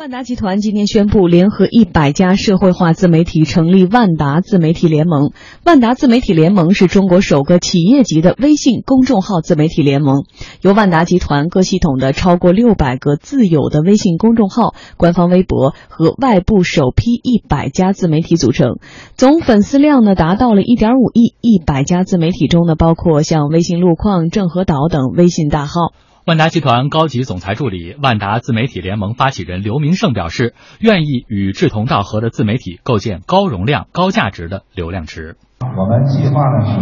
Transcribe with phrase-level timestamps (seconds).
[0.00, 5.30] 万达集团今天宣布，联合一百家社会化自媒体成立万达自媒体联盟。
[5.62, 10.24] 万达自媒体联盟是中国首个企业级的微信公众号自媒体联盟，
[10.62, 18.78] 由万达集团各系统的超过六百个自有的微信公众号、官方微博和外部首批一百家自媒体组成，
[19.18, 21.34] 总粉丝量呢达到了一点五亿。
[21.42, 25.92] 一百家自媒体中呢，包括像微信路况、正和岛等微信大号。
[26.26, 35.36] 万达集团高级总裁助理、万达自媒体联盟发起人刘明胜表示，愿意与志同道合的自媒体构建高容量、高价值的流量池。
[35.60, 36.78] 我们计划呢是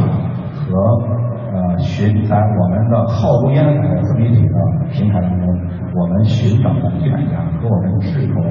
[0.59, 0.75] 和
[1.55, 5.47] 呃寻在我们的浩如烟海的自媒体的平台当中，
[5.95, 8.43] 我们寻找一百家和我们志同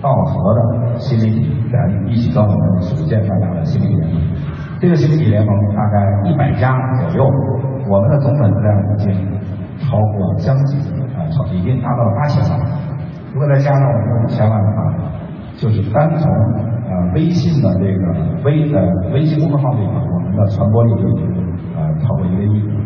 [0.00, 4.22] 道合的新媒体人一起跟我们组建万达的新媒体联盟。
[4.80, 7.24] 这个新媒体联盟大概一百家左右，
[7.90, 9.33] 我们的总粉丝量已经。
[9.84, 10.80] 超过将近
[11.14, 12.58] 啊，超已经达到了八千万。
[13.32, 14.76] 如果再加上我们五千万的话，
[15.56, 16.30] 就是单从
[16.88, 18.02] 呃微信的这个
[18.44, 18.80] 微呃
[19.12, 21.08] 微信公众号这块，我们的传播力就
[21.78, 22.83] 啊超过一个亿。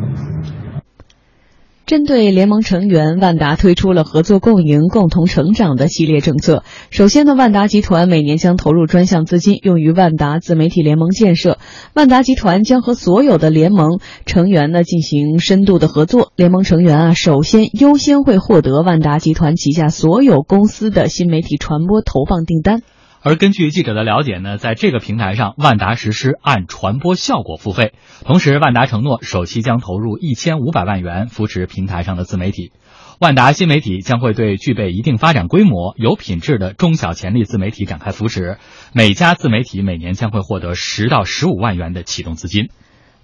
[1.89, 6.63] 针对联盟成员，万达推出了合作共赢、共同成长的系列政策。
[6.91, 11.57] 首先呢，万达集团每年将投入专项资金用于万达自媒体联盟建设。
[11.95, 16.31] 万达集团将和所有的联盟成员呢进行深度的合作。
[16.37, 22.83] 联盟成员啊，首先优先会获得万达集团旗下所有公司的新媒体传播投放订单。
[23.23, 27.93] 而根据记者的了解呢，在这个平台上，万达实施按传播效果付费，
[28.25, 32.73] 同时万达承诺首期将投入一千五百万元扶持平台上的自媒体。
[33.21, 38.59] 万达新媒体将会对具备一定发展规模、有品质的中小潜力自媒体展开扶持，
[38.93, 42.69] 每家自媒体每年将会获得十到十五万元的启动资金。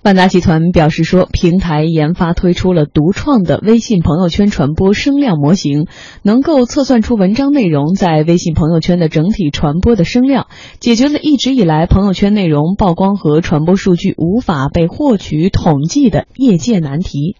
[0.04, 5.86] 万达集团表示说，平台研发推出了独创的微信朋友圈传播声量模型，
[6.22, 10.44] 能够测算出文章内容在微信朋友圈的整体传播的声量，
[10.78, 17.36] 解决了一直以来朋友圈内容曝光和传播数据无法被获取统计的业界难题。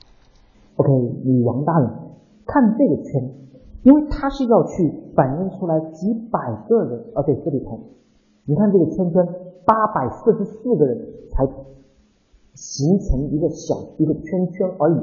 [0.77, 0.89] OK，
[1.23, 1.91] 你王大人
[2.47, 3.29] 看这个圈，
[3.83, 7.93] 因为它是要去反映出来几百个人啊对这里头，
[8.47, 9.21] 你看这个圈圈，
[9.67, 10.97] 八百四十四个人
[11.29, 11.45] 才。
[12.55, 14.99] 形成一个小一个圈圈而已，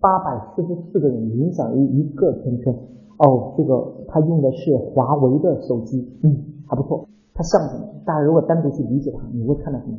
[0.00, 2.74] 八百四十四个人影响于一个圈圈。
[3.18, 6.34] 哦，这个他用的是华为的手机，嗯，
[6.66, 7.06] 还不错。
[7.34, 7.86] 它像什么？
[8.04, 9.96] 大家如果单独去理解它，你会看到什么？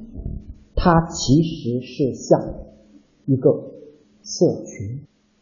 [0.75, 2.41] 它其实是像
[3.25, 3.51] 一个
[4.21, 4.99] 社群。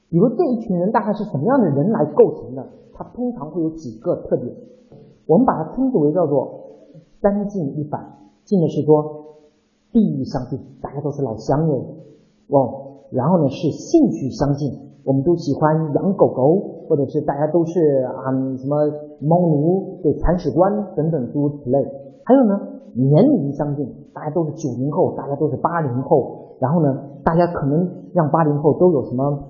[0.10, 2.68] 比如这一群人大概是什么样的人来构成的？
[2.94, 4.54] 它通常会有几个特点，
[5.26, 6.62] 我们把它称之为叫做
[7.22, 8.18] 三进一反。
[8.44, 9.23] 进的是说。
[9.94, 11.78] 地域相近，大家都是老乡人
[12.50, 13.06] 哦。
[13.12, 14.74] 然后呢，是兴趣相近，
[15.06, 18.76] 我们都喜欢养狗狗，或者是大家都是啊什么
[19.22, 21.78] 猫奴对铲屎官等等诸如此类。
[22.26, 22.60] 还有呢，
[22.96, 26.58] 年龄相近，大家都是九零后，大家都是八零后。
[26.60, 29.44] 然后呢，大家可能让八零后都有什么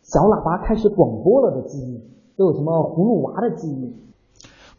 [0.00, 2.00] 小喇叭开始广播了的记忆，
[2.38, 3.94] 都有什么葫芦娃的记忆。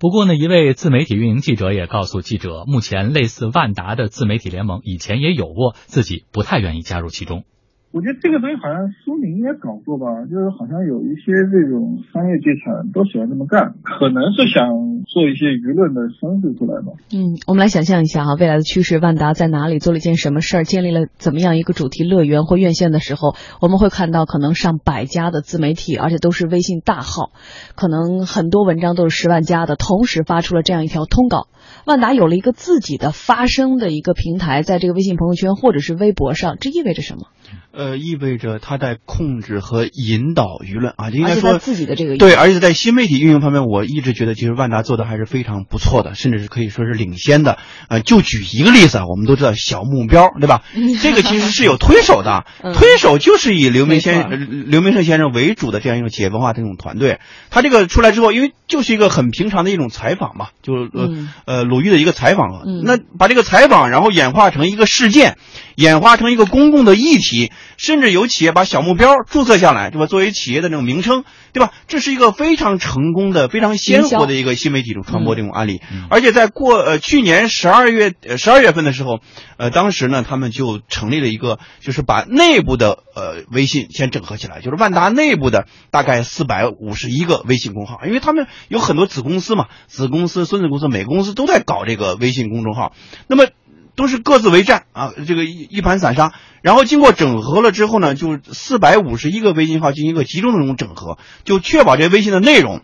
[0.03, 7.45] 不过呢，一位自媒体运营记者也告诉记者，目前类似万达的自媒体联盟以前也有过，自己不太愿意加入其中。
[7.93, 16.97] 我觉得这个东西好像苏宁也搞过吧，就是好像有一些这种商业阶层都喜欢这么干，可能是想做一些舆论的声势出来吧。
[17.13, 27.29] 嗯，我们来想象一下哈，未来的趋势，万达在哪里做了一件什么事儿，建立了怎么样一个主题乐园或院线的时候，我们会看到可能上百家的自媒体，而且都是微信大号，
[27.75, 31.47] 可能很多文章都是十万加的，同时发出了这样一条通稿。
[31.85, 37.27] 万达有了一个自己的发声的一个平台，在这个微信朋友圈或者是微博上，这意味着什么？
[37.75, 47.57] 呃，意味着他在控制和引导舆论啊，应该说自己的这个对，而且在新媒体运营方面，我一直觉得其实万达做的还是非常不错的，甚至是可以说是领先的。
[47.89, 50.61] 呃，就举一个例子啊，我们都知道小目标，对吧？
[51.01, 52.45] 这个其实是有推手的，
[52.75, 57.19] 推手就是以刘明先刘明胜先生为主的这样一种企业文化这种团队。
[57.49, 61.09] 他这个出来之后，因为就是一个很平常的一种采访嘛，就呃
[61.45, 65.37] 呃鲁豫的一个采访，那把这个采访然后演化成一个事件，
[65.75, 67.51] 演化成一个公共的议题。
[67.77, 70.05] 甚至有企业把小目标注册下来，对吧？
[70.05, 71.71] 作为企业的这种名称，对吧？
[71.87, 75.81] 这是一个非常成功的、非常鲜活的一个新媒体的传播这种案例。
[76.09, 79.19] 而且在过呃去年十二月十二月份的时候，
[79.57, 92.93] 呃，当时呢，他们就成立了一个，就是把内部的呃微信先整合起来，就是万达内部的大概四百五十一个微信公号，因为他们有很多子公司嘛，子公司、孙子公司，每个公司都在搞这个微信公众号。
[93.27, 93.47] 那么。
[93.95, 96.33] 都是各自为战啊，这个一一盘散沙。
[96.61, 102.81] 然后经过整合了之后呢，就四百五十一个微信号进行一个集中的这种整合，就确保这微信的内容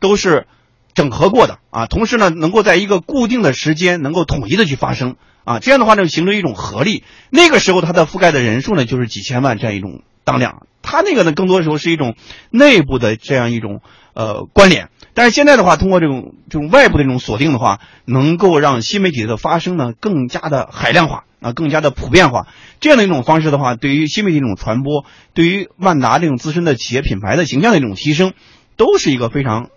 [0.00, 0.46] 都是
[0.94, 7.04] 整合过的啊，同时呢，能够在一个固定的时间能够统一的去发生啊，这样的话呢，形成一种合力。
[7.30, 10.66] 那个时候它的覆盖的人数呢，就是几千万这样一种当量。
[10.82, 12.16] 它那个呢，更多的时候是一种
[12.50, 13.80] 内部的这样一种
[14.14, 14.90] 呃关联。
[15.14, 22.46] 但是现在的话，通过这种这种外部的这种锁定的话，能够让新媒体的发生呢更加的海量化啊，更加的普遍化。
[22.80, 25.04] 这样的一种方式的话，对于新媒体这种传播，
[25.34, 28.32] 对于万达这种自身的企业品牌的形象的一种提升，
[28.76, 29.68] 都是一个非常。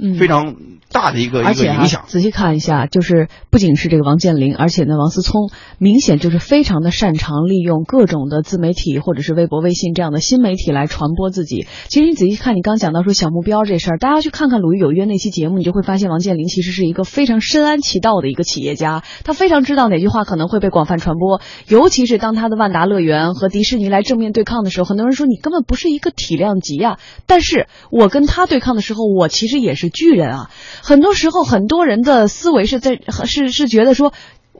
[0.00, 0.54] 嗯，非常
[0.92, 2.04] 大的一个一个影响。
[2.06, 11.66] 仔细看一下，就是不仅是这个王健林，而且呢，王思聪明显就是非常的擅长利用各种的自媒体或者是微博、微信这样的新媒体来传播自己。
[11.88, 21.40] 其实你仔细看，你刚讲到说小目标这事儿，大家去看看《鲁豫有约》那期节目，你就会发现王健林其实是一个非常深谙其道的一个企业家，他非常知道哪句话可能会被广泛传播。
[21.66, 27.00] 尤其是当他的万达乐园和迪士尼来正面对抗的时候，很多人说你根本不是一个体量级啊。
[27.26, 29.87] 但是我跟他对抗的时候，我其实也是。
[29.88, 30.50] 巨人啊，
[30.82, 34.12] 很多时候很多人的思维是在是是觉得说，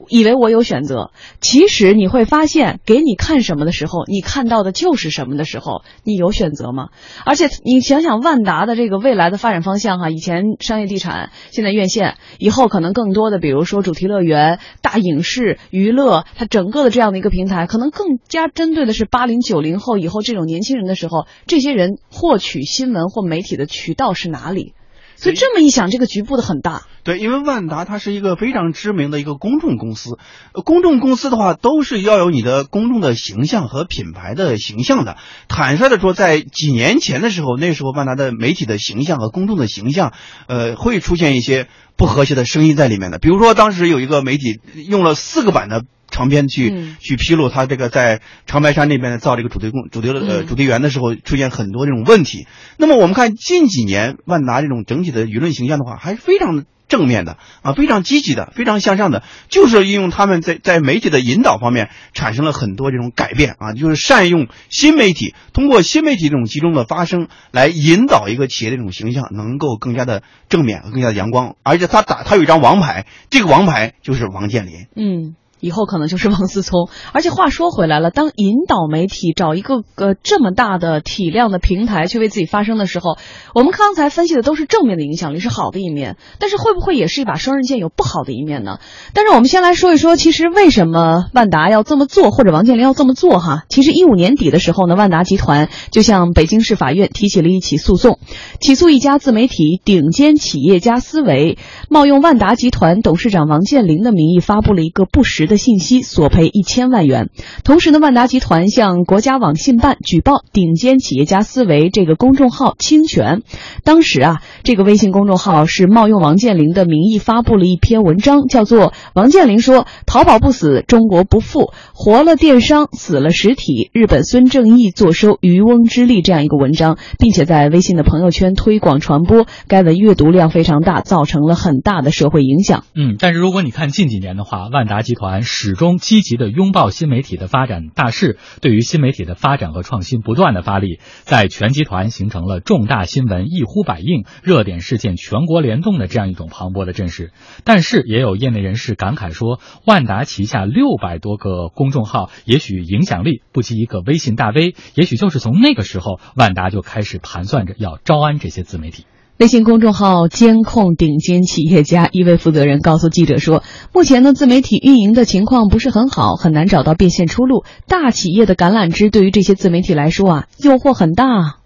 [0.07, 1.11] 以为我有选择。
[1.41, 6.89] 其实你会发现，给你看什么的时候，你看到的就是什么的时候，你有选择吗？
[7.25, 24.73] 而且你想想万达的这个未来的发展方向哈，以前商业地产，现在院线，以后可能更多的，比如说主题乐园、大影视、娱乐，它整个的这样的一个平台，可能更加针对的是八零九零后以后这种年轻人的时候，这些人获取新闻或媒体的渠道是哪里？
[25.19, 26.87] 所以这么一想，这个局部的很大。
[27.09, 30.19] 对，因为万达它是一个非常知名的一个公众公司，
[30.63, 35.17] 公众公司的话都是要有你的公众的形象和品牌的形象的。
[35.47, 40.13] 坦率的说，在几年前的时候，那时候万达的媒体的形象和公众的形象，
[40.47, 41.67] 呃，会出现一些
[41.97, 43.17] 不和谐的声音在里面的。
[43.17, 45.83] 比如说，当时有一个媒体用了四个版的。
[46.11, 52.47] 长篇去去披露他这个在长白山那边造这个主题公主题呃主题园的时候出现很多这种问题。
[52.77, 74.87] 那么我们看近几年万达这种整体的舆论形象的话，还是非常正面的啊，非常积极的，非常向上的，就是运用他们在在媒体的引导方面产生了很多这种改变啊，就是善用新媒体，通过新媒体这种集中的发声来引导一个企业的这种形象能够更加的正面更加的阳光，而且他打他有一张王牌，这个王牌就是王健林。
[74.95, 75.35] 嗯。
[75.59, 83.17] 以后可能就是王思聪， 而且话说回来了，当引导媒体找一个呃这么大的体量的平台去为自己发声的时候，
[83.53, 88.79] 我们刚才分析的都是正面的影响力，是好的一面，但是会不会也是一把双刃剑，有不好的一面呢？
[89.13, 93.63] 但是我们先来说一说，其实为什么万达要这么做，或者王健林要这么做哈？
[93.67, 98.19] 其实一五年底的时候呢，万达集团就向北京市法院提起了一起诉讼，
[98.61, 101.57] 起诉一家自媒体顶尖企业家思维
[101.89, 105.48] 冒用万达集团董事长王健林的名义发布了一个不实。
[105.49, 107.29] 的信息索赔一千万元，
[107.65, 113.41] 同时呢，万达集团向国家网信办举报顶尖企业家思维这个公众号侵权。
[113.83, 129.47] 当时啊，这个微信公众号是冒用王健林的名义发布了一篇文章，叫做《王健林说淘宝不死，中国不富，活了电商，死了实体，日本孙正义坐收渔翁之利》这样一个文章，并且在微信的朋友圈推广传播。
[129.67, 132.83] 该文阅读量非常大，造成了很大的社会影响。
[132.95, 135.38] 嗯，但是如果你看近几年的话，万达集团。
[135.43, 147.31] 始终积极的拥抱新媒体的发展大势，对于新媒体的发展和创新不断的发力，在全集团形成了重大新闻一呼百应、热点事件全国联动的这样一种磅礴的阵势。
[147.63, 159.05] 但是，也有业内人士感慨说，万达旗下六百多个公众号，也许影响力不及一个微信大 V，也许就是从那个时候，万达就开始盘算着要招安这些自媒体。
[159.39, 163.63] 微信公众号监控顶尖企业家一位负责人告诉记者说
[163.95, 167.63] ：“目前呢，自媒体运营的情况不是很好，很难找到变现出路。
[167.87, 171.58] 大企业的橄榄枝对于这些自媒体来说啊，诱惑很大。”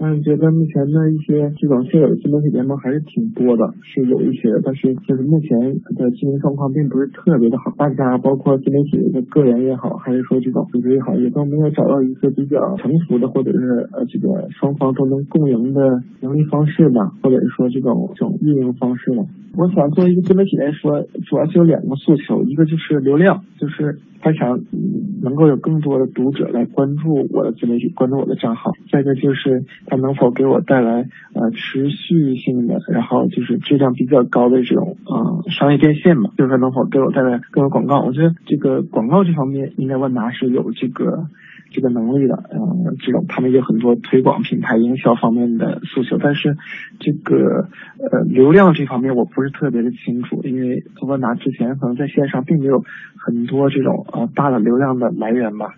[0.00, 5.58] 嗯，觉得目前的一些这种现有的自媒体联盟还是挺多的，是有一些，但是就是目前
[5.96, 7.74] 的经营状况并不是特别的好。
[7.76, 15.80] 大家包括自媒体的个人也好，还是说这种组织也好，也都没有找到一个比较成熟的，或者是呃这个双方都能共赢的
[16.22, 19.24] 盈利方式吧，或者是说这种这种运营方式吧。
[19.56, 24.60] 我想作为一个自媒体来说，主要是有两个诉求，一个就是流量，就是他想
[25.22, 29.64] 能够有更多的读者来关注我的自媒体，关注我的账号；再一个就是。
[29.86, 36.30] 他能否给我带来呃持续性的，然后就是质量比较高的这种呃商业变现嘛？
[36.36, 38.02] 就是说能否给我带来更多广告？
[38.02, 41.26] 我觉得这个广告这方面应该万达是有这个
[41.70, 42.34] 这个能力的。
[42.52, 46.56] 嗯，这种他们有很多推广品牌营销方面的诉求，但是
[47.00, 52.84] 这个呃流量这方面我不是特别的清楚，因为万达之前可能在线上并没有
[53.16, 55.74] 很多这种呃大的流量的来源吧。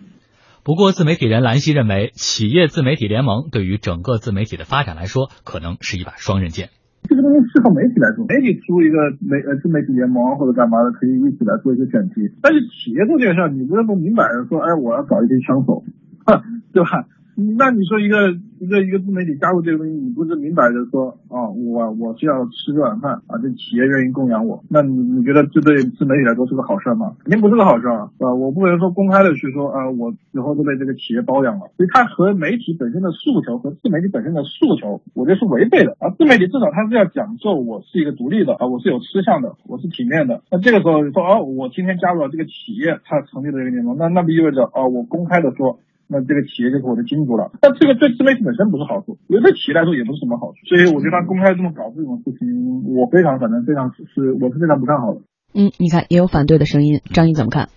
[0.63, 6.69] 不过，自媒体人兰溪认为，企业自媒体联盟对于整个自媒体的发展来说，可能是一把双刃剑。
[7.11, 12.31] 这个东西适合媒体来做，媒体出一个媒呃自媒体联盟或者干嘛的，可以一起来做一个选题。
[12.41, 15.83] 但是企业做这件事，你不能不明摆着说，哎，我要搞一堆枪手，
[16.71, 17.05] 对吧？
[17.35, 27.15] 那你说一个一个一个自媒体加入这个东西，你不是明摆着说啊，我我是要吃这碗饭啊，这企业愿意供养我，那你你觉得这对自媒体来说是个好事吗？
[27.23, 36.09] 肯定不是个好事啊，啊，我不能说公开的去说啊，我以后都被这个企业包养了，所以它和媒体本身的诉求和自媒体本身的诉求，我觉得是违背的啊。
[36.17, 40.41] 自媒体至少它是要讲究我是一个独立的啊，我是有吃相的，我是体面的。
[40.51, 45.79] 那这个时候说哦，我今天加入了这个企业，它成立的这个联盟，那那不意味着啊，我公开的说。
[46.11, 55.21] 那这个企业就是我的金主了，那这个对自媒体本身不是好处，也对企业来说也不是什么好处，所以我觉得他公开这么搞这种事情，我非常反正非常是我是非常不看好的。
[55.53, 57.69] 嗯，你看也有反对的声音，张毅怎么看？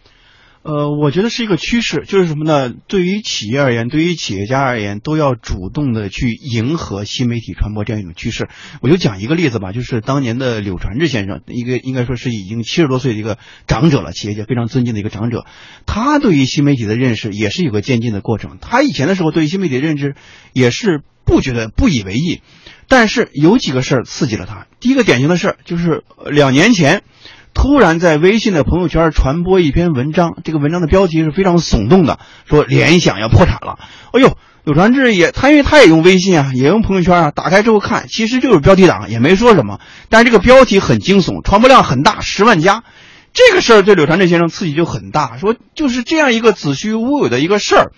[0.64, 2.72] 呃，我觉得是一个趋势，就是什么呢？
[2.88, 8.48] 对于企业而言，对于企业家而言，都要主动的去迎合新媒体传播这样一种趋势。
[8.80, 15.44] 我就讲一个例子吧，就是当年的柳传志先生，一个应该说是已经七十多岁的一个长者了，企业界非常尊敬的一个长者，
[15.84, 18.56] 他对于新媒体的认识也是有个渐进的过程。
[18.58, 20.14] 他以前的时候对于新媒体的认知
[20.54, 22.40] 也是不觉得不以为意，
[22.88, 24.66] 但是有几个事儿刺激了他。
[24.80, 27.02] 第一个典型的事儿就是两年前。
[27.54, 33.78] 突然在微信的朋友圈传播一篇文章，这个文章的标题是非常耸动的，说联想要破产了。
[34.12, 39.78] 哎呦，柳传志也他因为他也用微信啊，也用朋友圈啊，打开之后看，其实就是标题党，也没说什么，
[40.10, 42.82] 但是这个标题很惊悚，传播量很大，十万加。
[43.32, 47.92] 这个事儿对柳传志先生刺激就很大，说就是这样一个子虚乌有的一个事儿。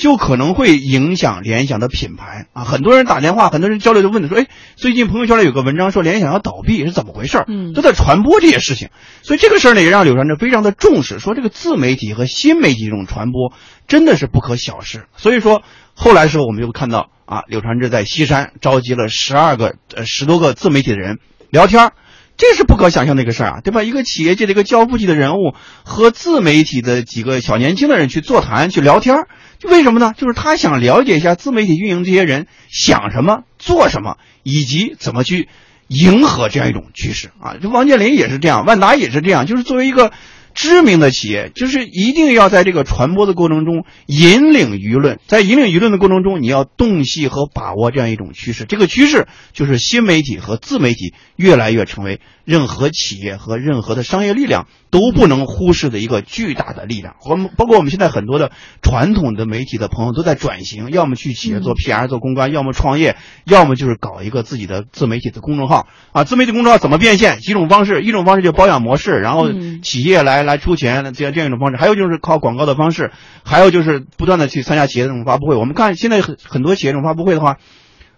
[0.00, 2.64] 就可能会影响联想的品牌啊！
[2.64, 8.88] 很多人打电话，很多人交流就问说：“哎，最近朋友圈里有个文章说联想要倒闭，是怎么回事？”嗯，都在传播这些事情，
[9.20, 13.52] 所以这个事儿呢也让柳传志非常的重视，说这个自媒体和新媒体这种传播
[13.86, 15.04] 真的是不可小视。
[15.18, 15.62] 所以说
[15.94, 21.18] 后来时候我们就看到啊，柳传志在西山召集了十二个呃十多个自媒体的人
[21.50, 21.92] 聊天。
[22.40, 23.82] 这是不可想象的一个事儿啊，对吧？
[23.82, 25.52] 一个企业界的一个教父级的人物
[25.84, 29.26] 和自媒体的几个小年轻的人去座谈、去聊天，
[29.58, 30.14] 就为什么呢？
[30.16, 35.50] 就是他想了解一下自媒体运营这些人想什么、做什么，以及怎么去
[35.86, 37.56] 迎合这样一种趋势啊。
[37.62, 40.10] 就王健林也是这样，万达也是这样，就是作为一个。
[40.54, 48.64] 知名的企业就是一定要在这个传播的过程中引领舆论，在引领舆论的过程中，你要洞悉和把握这样一种趋势。
[48.64, 57.14] 这个趋势就是新媒体和自媒体越来越成为任何企业和任何的商业力量都不能忽视的一个巨大的力量。
[57.24, 58.50] 我们包括我们现在很多的
[58.82, 66.24] 传统的媒体的朋友都在转型，要么去企业做 PR 做公关，要么创业，要么就是搞一个自己的自媒体的公众号啊。
[66.24, 67.38] 自媒体公众号怎么变现？
[67.38, 69.48] 几种方式，一种方式就包养模式，然后
[69.82, 70.40] 企业来。
[70.50, 73.12] 来出钱这样这样一种方式，还有就是靠广告的方式，
[73.44, 75.54] 还有就是不断的去参加企业这种发布会。
[75.54, 77.58] 我们看现在很很多企业这种发布会的话。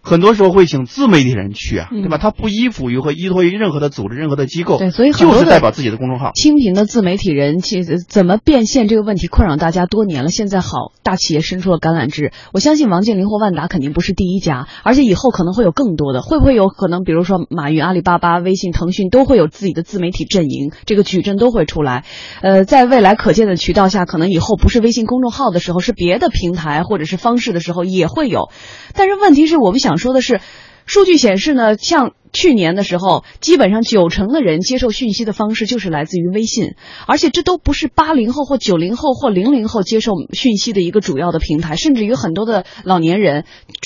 [0.02, 2.18] 很多时候会请自媒体人去啊，对吧？
[2.18, 6.32] 他不依附于和依托于任何的组织、任何的机构，对，所以就是代表自己的公众号。
[6.34, 10.30] 清贫的自媒体人其实怎么变现这个问题困扰大家多年了。
[10.30, 12.32] 现在好，大企业伸出了橄榄枝。
[12.52, 16.20] 我相信王健林或万达肯定不是第一家，而且以后可能会有更多的。
[16.20, 22.04] 会不会有可能，比如说马云、阿里巴巴、微信、腾讯都会有自己的自媒体阵营，这个矩阵都会出来。
[22.42, 28.50] 呃，在未来可见的渠道下，可能以后不是微信公众号的时候，是别的平台或者是方式的时候也会有。
[28.94, 30.40] 但是问题是我们想说的是。
[30.84, 36.74] 数据显示呢，像去年的时候，基本上九成的人接受讯息的方式就是来自于微信，
[37.06, 43.44] 而且这都不是八零后或九零后或零零后接受讯息的一个主要的平台，甚至于很多的老年人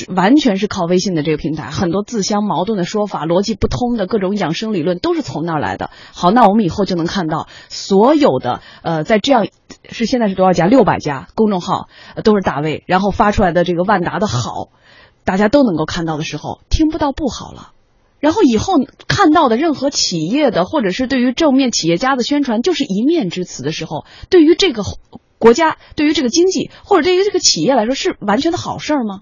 [0.08, 5.90] 完全是靠微信的这个平台，很多自相矛盾的说法、逻辑不通的各种养生理论都是从那儿来的。
[6.14, 9.46] 好，那我们以后就能看到所有的呃，在这样
[9.90, 10.64] 是现在是多少家？
[10.64, 11.88] 六百家公众号
[12.24, 14.70] 都是大 V，然后发出来的这个万达的好。
[15.26, 17.72] 大家都能够看到的时候，听不到不好了。
[18.18, 18.74] 然后以后
[19.08, 24.84] 看到的任何企业的，或者是对于正面企业家的宣传，就是一面之词的时候，对于这个
[25.38, 29.20] 国家、对于这个经济，或者对于这个企业来说，是完全的好事儿吗？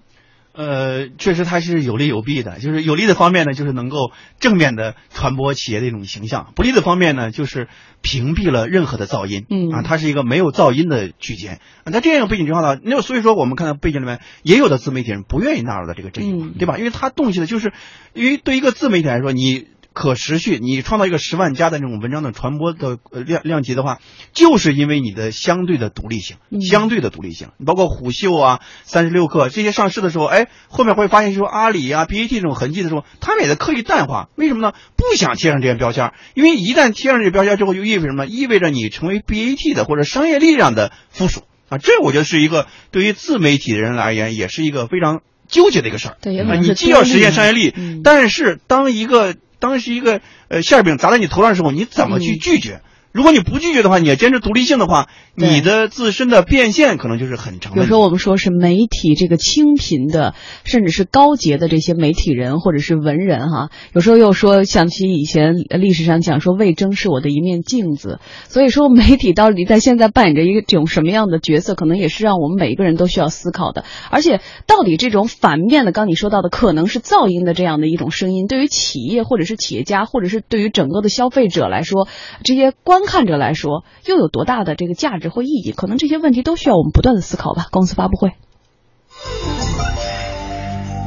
[0.55, 2.59] 呃，确实它是有利有弊的。
[2.59, 7.67] 就是有利的方面呢，就是能够正面的传播企业的一种形象；不利的方面呢，就是
[8.01, 9.45] 屏蔽了任何的噪音。
[9.49, 11.59] 嗯啊，它是一个没有噪音的区间。
[11.85, 16.77] 在这样一个背景之下呢，那所以说我们看到背景里面也有的自媒体人不愿意纳入到这个阵营，对吧？
[16.77, 17.73] 因为他动起来就是，
[18.13, 19.67] 因为对一个自媒体来说，你。
[19.95, 23.99] 可持续，你创造一个十万加的那种文章的传播的量量级的话，
[24.33, 27.47] 就是因为你的相对的独立性，相对的独立性。
[27.57, 34.27] 你包括虎嗅啊、三十六氪这些上市的时候，哎，后面会发现说阿里啊、BAT 这种痕迹的时候，他们也在刻意淡化。
[34.35, 34.73] 为什么呢？
[34.97, 38.27] 不想贴上这些标签，因为一旦贴上这些标签之后，就意味着什么？
[38.27, 41.77] 意味着你成为 BAT 的或者商业力量的附属啊。
[41.77, 46.17] 这我觉得是一个对于自媒体的人而言，也是一个非常纠结的一个事儿。
[46.21, 47.73] 对，你既要实现商业利，
[48.03, 49.35] 但是当一个
[49.65, 52.81] 当时一个呃馅饼砸在你头上的时候，你怎么去拒绝？
[53.15, 57.73] 如果你不拒绝的话，你要坚持独立性的话，你的自身的变现可能就是很长。
[57.77, 68.19] 有时候，我们说是媒体这个清贫的，甚至是高洁的这些媒体人或者是文人哈，有时候又说想起以前历史上讲说魏征是我的一面镜子，
[68.49, 73.85] 所以说媒体到底在现在扮演着一个这种什么样的角色，可能也是让我们每一个人都需要思考的。
[74.11, 82.09] 而且，到底这种反面的，刚你说到的可能是噪音的这样的一种声音，对于企业或者是企业家，或者是对于整个的消费者来说，
[82.43, 83.04] 这些观。
[83.05, 85.71] 看者来说，又有多大的这个价值或意义？
[85.71, 87.67] 可能这些问题都需要我们不断的思考吧。
[87.71, 88.33] 公司发布会，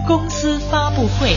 [0.06, 1.36] 公司发布会。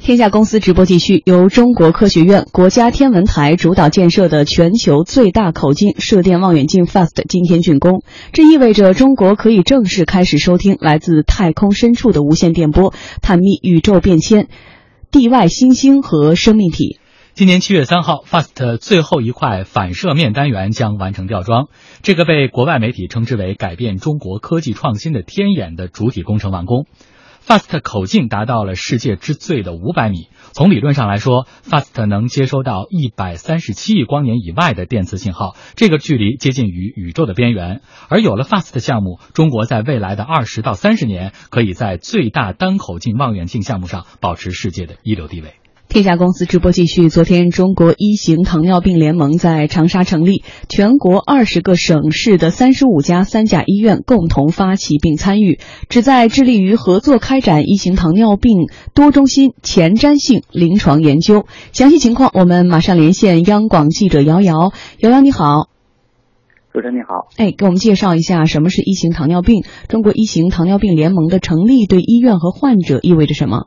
[0.00, 12.92] 天下公司直播继续，由中国科学院、国家天文台主导建设的全球最大口径射电望远镜 FAST 今天竣工，这意味着中国可以正式开始收听来自太空深处的无线电波，
[13.22, 14.48] 探秘宇宙变迁。
[15.14, 16.98] 地外新星和生命体。
[17.34, 21.68] 今年七月三号，FAST 最后一块反射面单元将完成吊装。
[22.02, 26.86] 这个被国外媒体称之为改变中国科技创新的天眼的主体工程完工。
[27.46, 30.28] FAST 口径达到了世界之最的五百米。
[30.52, 37.82] 从理论上来说，FAST 能接收到一百三十七亿光年以外的电磁信号，这个距离接近于宇宙的边缘。
[38.08, 45.54] 而有了 FAST 项目，中国在未来的二十到三十年，可以在最大单口径望远镜项目上保持世界的一流地位。
[45.88, 47.08] 天下公司直播继续。
[47.08, 61.46] 昨天，中国一型糖尿病联盟在长沙成立，全国二十个省市的三十五家三甲医院共同发起并参与，旨在致力于合作开展一型糖尿病多中心前瞻性临床研究。
[61.72, 64.72] 详细情况，我们马上连线央广记者姚瑶。
[64.98, 65.68] 瑶瑶，你好。
[66.72, 67.28] 主持人你好。
[67.36, 69.62] 哎，给我们介绍一下什么是一型糖尿病？
[69.88, 73.66] 中国一型糖尿病联盟的成立对医院和患者意味着什么？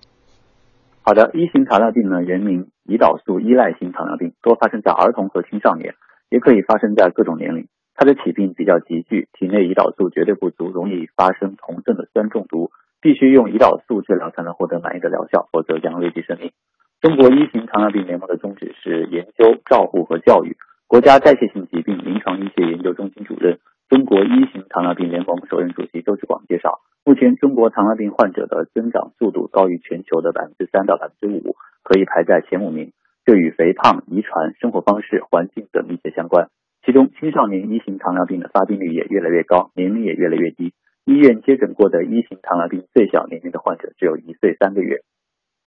[1.07, 5.95] 好的，一型糖尿病呢，原名胰岛素依赖性糖尿病，多发生在儿童和青少年，
[6.29, 7.69] 也可以发生在各种年龄。
[7.95, 16.51] 它的起病比较急剧，体内胰岛素绝对不足，容易发生酮症的酸中毒，必须用胰岛素治疗才能获得满意的疗效，否则将危及生命。
[16.99, 20.57] 中国一型糖尿病联盟的宗旨是研究、照护和教育。
[20.87, 26.79] 国家代谢性疾病临床医学研究中心主任、中国一型糖尿病联盟首任主席周志广介绍。
[27.03, 32.93] 目前，中国糖尿病患者的增长速度高于全球的百分之三到百分之五，可以排在前五名。
[33.25, 36.47] 这与肥胖、遗传、生活方式、环境等密切相关。
[36.85, 40.71] 其中，青少年一型糖尿病的发病率也越来越高，年龄也越来越低。
[41.03, 45.01] 医院接诊过的一型糖尿病最小年龄的患者只有一岁三个月。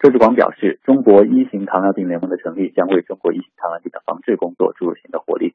[0.01, 5.53] 周志广表示，中国一型糖尿病联盟的成立将为中国一型糖尿病的防治工作注入新的活力。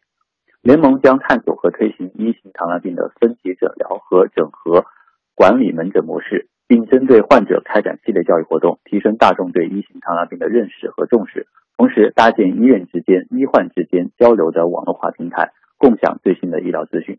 [0.61, 4.85] 联盟将探索和推行一型糖尿病的分级诊疗和整合。
[5.33, 11.47] 管理门诊模式，并针对患者开展系列教育活动，提升大众对一型糖尿病的认识和重视。
[11.75, 17.17] 同时，搭建医院之间、医患之间交流的网络化平台，共享最新的医疗资讯。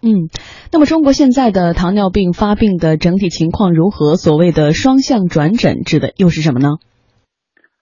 [0.00, 0.28] 嗯，
[0.72, 4.16] 那么中国现在的糖尿病发病的整体情况如何？
[4.16, 6.78] 所谓的双向转诊指的又是什么呢？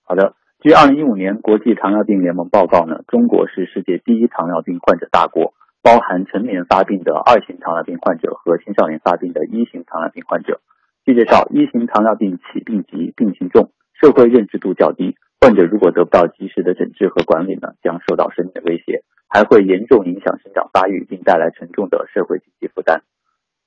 [0.05, 5.55] 好的，据二零一五年国际糖尿病联盟报告呢，中国是世界第一糖尿病患者大国。
[5.87, 10.59] 包含成年发病的二型糖尿病患者和青少年发病的一型糖尿病患者。
[11.05, 23.03] 据介绍，一型糖尿病起病急、病情重，社会认知度较低，患者如果得不到及时的诊治和管理呢，将受到生命的威胁，还会严重影响生长发育，并带来沉重的社会经济负担。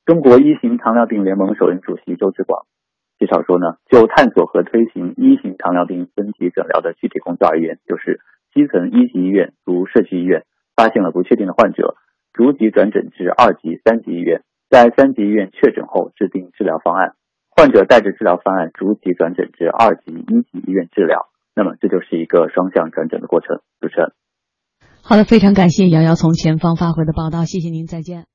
[0.04, 2.66] 中国一型糖尿病联盟首任主席周志广
[3.20, 8.20] 介绍说呢，就探索和推行一型糖尿病分级诊疗的具体工作而言，就是
[8.52, 10.44] 基层一级医院如社区医院
[10.76, 11.96] 发现了不确定的患者。
[12.34, 17.14] 逐级转诊至二级、三级医院，在三级医院确诊后制定治疗方案，
[17.52, 21.28] 患者带着治疗方案逐级转诊至二级、一级医院治疗。
[21.54, 23.60] 那么这就是一个双向转诊的过程。
[23.80, 24.14] 主持人，
[25.10, 28.29] 好的，非常感谢瑶瑶从前方发回的报道，谢谢您，再见。